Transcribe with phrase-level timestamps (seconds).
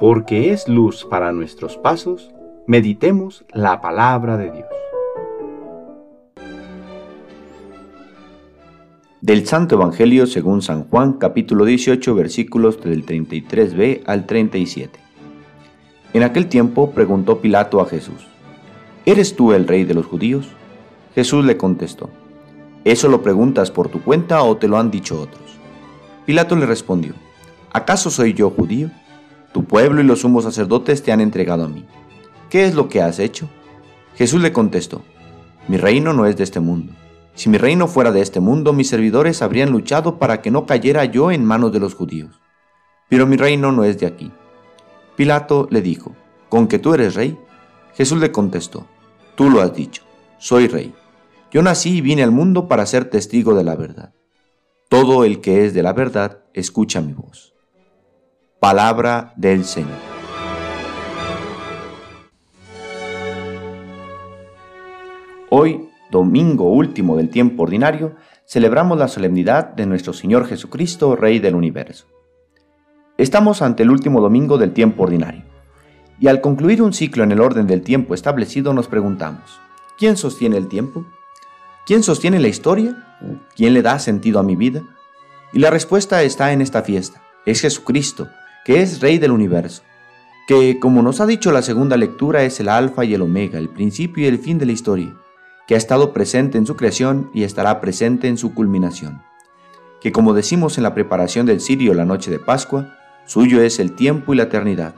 [0.00, 2.30] porque es luz para nuestros pasos,
[2.66, 4.68] meditemos la palabra de Dios.
[9.20, 14.98] Del Santo Evangelio según San Juan capítulo 18 versículos del 33b al 37.
[16.14, 18.26] En aquel tiempo preguntó Pilato a Jesús,
[19.04, 20.48] ¿Eres tú el rey de los judíos?
[21.14, 22.08] Jesús le contestó,
[22.84, 25.58] ¿eso lo preguntas por tu cuenta o te lo han dicho otros?
[26.24, 27.12] Pilato le respondió,
[27.70, 28.90] ¿acaso soy yo judío?
[29.52, 31.84] Tu pueblo y los sumos sacerdotes te han entregado a mí.
[32.48, 33.48] ¿Qué es lo que has hecho?
[34.16, 35.02] Jesús le contestó,
[35.68, 36.92] mi reino no es de este mundo.
[37.34, 41.04] Si mi reino fuera de este mundo, mis servidores habrían luchado para que no cayera
[41.04, 42.40] yo en manos de los judíos.
[43.08, 44.30] Pero mi reino no es de aquí.
[45.16, 46.14] Pilato le dijo,
[46.48, 47.38] ¿con que tú eres rey?
[47.94, 48.86] Jesús le contestó,
[49.36, 50.02] tú lo has dicho,
[50.38, 50.94] soy rey.
[51.50, 54.12] Yo nací y vine al mundo para ser testigo de la verdad.
[54.88, 57.54] Todo el que es de la verdad, escucha mi voz.
[58.60, 59.96] Palabra del Señor.
[65.48, 71.54] Hoy, domingo último del tiempo ordinario, celebramos la solemnidad de nuestro Señor Jesucristo, Rey del
[71.54, 72.04] universo.
[73.16, 75.44] Estamos ante el último domingo del tiempo ordinario,
[76.18, 79.58] y al concluir un ciclo en el orden del tiempo establecido nos preguntamos,
[79.96, 81.06] ¿quién sostiene el tiempo?
[81.86, 83.16] ¿Quién sostiene la historia?
[83.56, 84.82] ¿Quién le da sentido a mi vida?
[85.54, 88.28] Y la respuesta está en esta fiesta, es Jesucristo,
[88.70, 89.82] que es Rey del universo,
[90.46, 93.68] que, como nos ha dicho la segunda lectura, es el alfa y el omega, el
[93.68, 95.16] principio y el fin de la historia,
[95.66, 99.22] que ha estado presente en su creación y estará presente en su culminación,
[100.00, 103.96] que como decimos en la preparación del cirio la noche de Pascua, suyo es el
[103.96, 104.94] tiempo y la eternidad.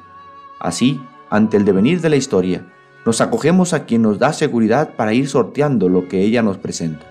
[0.61, 1.01] Así,
[1.31, 2.71] ante el devenir de la historia,
[3.07, 7.07] nos acogemos a quien nos da seguridad para ir sorteando lo que ella nos presenta,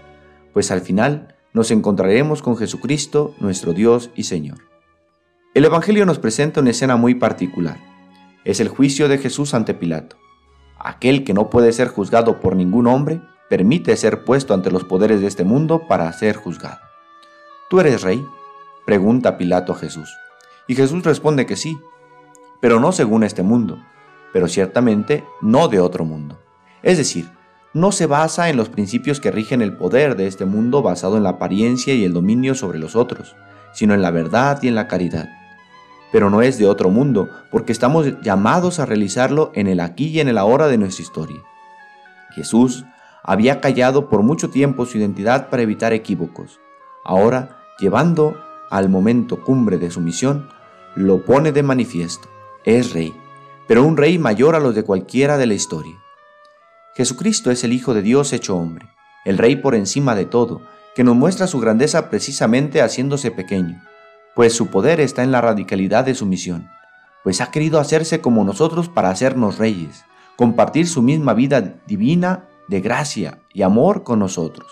[0.54, 4.71] pues al final nos encontraremos con Jesucristo, nuestro Dios y Señor.
[5.54, 7.78] El Evangelio nos presenta una escena muy particular.
[8.46, 10.16] Es el juicio de Jesús ante Pilato.
[10.80, 13.20] Aquel que no puede ser juzgado por ningún hombre,
[13.50, 16.80] permite ser puesto ante los poderes de este mundo para ser juzgado.
[17.70, 18.26] ¿Tú eres rey?
[18.86, 20.16] pregunta Pilato a Jesús.
[20.70, 21.78] Y Jesús responde que sí,
[22.62, 23.78] pero no según este mundo,
[24.32, 26.40] pero ciertamente no de otro mundo.
[26.82, 27.30] Es decir,
[27.74, 31.24] no se basa en los principios que rigen el poder de este mundo basado en
[31.24, 33.36] la apariencia y el dominio sobre los otros,
[33.74, 35.41] sino en la verdad y en la caridad
[36.12, 40.20] pero no es de otro mundo, porque estamos llamados a realizarlo en el aquí y
[40.20, 41.42] en el ahora de nuestra historia.
[42.32, 42.86] Jesús
[43.24, 46.60] había callado por mucho tiempo su identidad para evitar equívocos.
[47.06, 48.38] Ahora, llevando
[48.70, 50.50] al momento cumbre de su misión,
[50.96, 52.28] lo pone de manifiesto.
[52.66, 53.14] Es rey,
[53.68, 55.98] pero un rey mayor a los de cualquiera de la historia.
[56.96, 58.90] Jesucristo es el Hijo de Dios hecho hombre,
[59.24, 60.62] el rey por encima de todo,
[60.94, 63.82] que nos muestra su grandeza precisamente haciéndose pequeño
[64.36, 66.70] pues su poder está en la radicalidad de su misión,
[67.24, 70.06] pues ha querido hacerse como nosotros para hacernos reyes,
[70.36, 74.72] compartir su misma vida divina de gracia y amor con nosotros.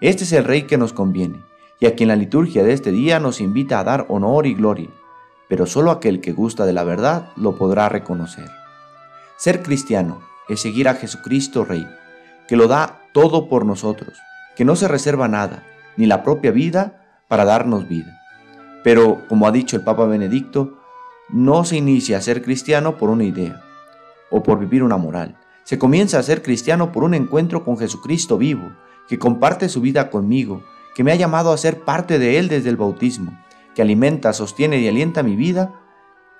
[0.00, 1.40] Este es el rey que nos conviene,
[1.78, 4.90] y a quien la liturgia de este día nos invita a dar honor y gloria,
[5.48, 8.50] pero solo aquel que gusta de la verdad lo podrá reconocer.
[9.36, 11.86] Ser cristiano es seguir a Jesucristo Rey,
[12.48, 14.18] que lo da todo por nosotros,
[14.56, 15.64] que no se reserva nada,
[15.96, 18.19] ni la propia vida, para darnos vida.
[18.82, 20.78] Pero, como ha dicho el Papa Benedicto,
[21.28, 23.62] no se inicia a ser cristiano por una idea
[24.30, 25.38] o por vivir una moral.
[25.64, 28.72] Se comienza a ser cristiano por un encuentro con Jesucristo vivo,
[29.08, 30.62] que comparte su vida conmigo,
[30.94, 33.38] que me ha llamado a ser parte de Él desde el bautismo,
[33.74, 35.74] que alimenta, sostiene y alienta mi vida.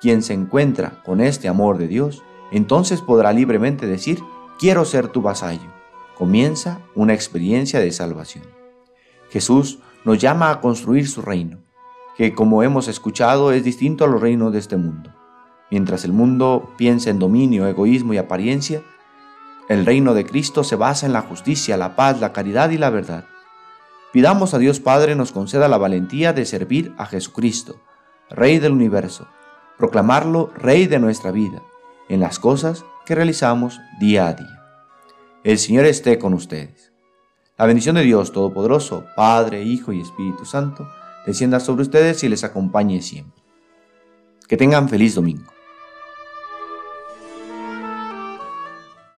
[0.01, 4.21] Quien se encuentra con este amor de Dios, entonces podrá libremente decir,
[4.59, 5.71] quiero ser tu vasallo.
[6.17, 8.45] Comienza una experiencia de salvación.
[9.31, 11.59] Jesús nos llama a construir su reino
[12.21, 15.11] que como hemos escuchado es distinto a los reinos de este mundo.
[15.71, 18.83] Mientras el mundo piensa en dominio, egoísmo y apariencia,
[19.71, 22.91] el reino de Cristo se basa en la justicia, la paz, la caridad y la
[22.91, 23.25] verdad.
[24.13, 27.81] Pidamos a Dios Padre nos conceda la valentía de servir a Jesucristo,
[28.29, 29.27] Rey del universo,
[29.79, 31.63] proclamarlo Rey de nuestra vida,
[32.11, 34.63] en las cosas que realizamos día a día.
[35.43, 36.93] El Señor esté con ustedes.
[37.57, 40.87] La bendición de Dios Todopoderoso, Padre, Hijo y Espíritu Santo,
[41.27, 43.43] descienda sobre ustedes y les acompañe siempre.
[44.49, 45.53] Que tengan feliz domingo.